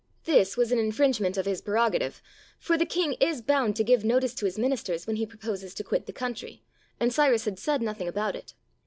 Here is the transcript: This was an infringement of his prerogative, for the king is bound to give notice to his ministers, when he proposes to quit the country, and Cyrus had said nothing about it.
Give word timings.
This 0.25 0.57
was 0.57 0.71
an 0.71 0.79
infringement 0.79 1.37
of 1.37 1.45
his 1.45 1.61
prerogative, 1.61 2.23
for 2.57 2.75
the 2.75 2.87
king 2.87 3.13
is 3.19 3.39
bound 3.39 3.75
to 3.75 3.83
give 3.83 4.03
notice 4.03 4.33
to 4.33 4.45
his 4.45 4.57
ministers, 4.57 5.05
when 5.05 5.17
he 5.17 5.27
proposes 5.27 5.75
to 5.75 5.83
quit 5.83 6.07
the 6.07 6.11
country, 6.11 6.63
and 6.99 7.13
Cyrus 7.13 7.45
had 7.45 7.59
said 7.59 7.83
nothing 7.83 8.07
about 8.07 8.35
it. 8.35 8.55